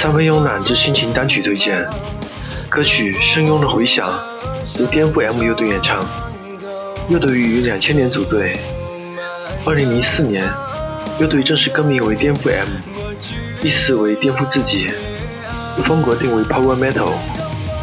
[0.00, 1.86] 三分慵懒之心情单曲推荐，
[2.70, 4.10] 歌曲《声拥的回响》
[4.80, 6.02] 由颠覆 M 乐队演唱。
[7.10, 8.56] 乐队于两千年组队，
[9.66, 10.50] 二零零四年，
[11.18, 12.66] 乐队正式更名为颠覆 M，
[13.60, 14.88] 意思为颠覆自己，
[15.84, 17.12] 风格定为 Power Metal，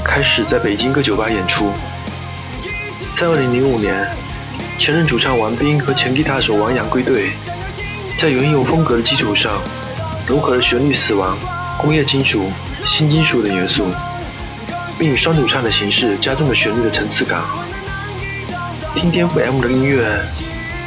[0.03, 1.71] 开始在北京各酒吧演出。
[3.13, 4.07] 在二零零五年，
[4.79, 7.29] 前任主唱王斌和前吉他手王阳归队，
[8.17, 9.61] 在原有风格的基础上，
[10.25, 11.37] 融合了旋律死亡。
[11.77, 12.49] 工业金属、
[12.85, 13.85] 新金属等元素，
[14.97, 17.41] 并以双主唱的形式加重了旋律的层次感。
[18.95, 20.25] 听颠覆 M 的音乐，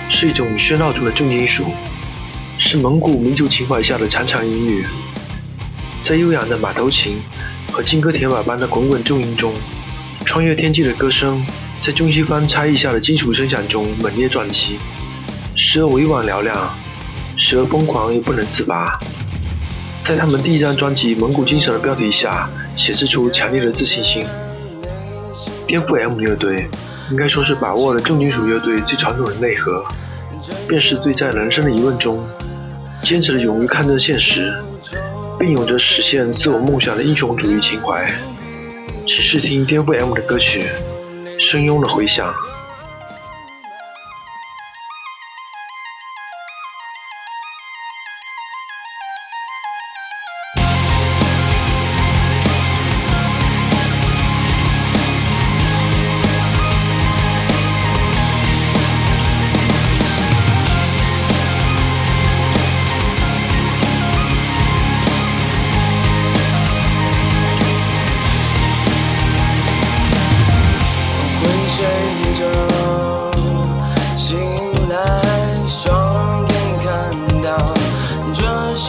[0.08, 1.64] 是一种喧闹中的重金属，
[2.58, 4.84] 是蒙古民族情怀下的长长音域。
[6.02, 7.20] 在悠扬的马头琴
[7.70, 9.54] 和金戈铁马般的滚滚重音中，
[10.24, 11.46] 穿越天际的歌声，
[11.80, 14.78] 在中西方差异下的金属声响中猛烈撞击，
[15.54, 16.74] 时而委婉嘹亮，
[17.36, 18.98] 时而疯狂又不能自拔。
[20.10, 24.24] 在他们第一张专辑《蒙古精神》的标题下，显示出强烈的自信心。
[25.68, 26.66] 颠覆 M 乐队
[27.12, 29.84] 应该说是把握了重金属乐队最传统的内核，
[30.66, 32.26] 便是对在人生的疑问中，
[33.04, 34.52] 坚持的勇于抗争现实，
[35.38, 38.12] 并有着实现自我梦想的英雄主义情怀。
[39.06, 40.64] 只是听颠覆 M 的歌曲，
[41.38, 42.34] 声拥的回响。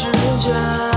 [0.02, 0.08] 时
[0.40, 0.91] 间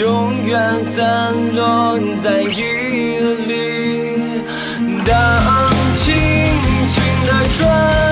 [0.00, 4.42] 永远散落在夜里
[5.04, 6.14] 当轻
[6.88, 8.09] 轻的转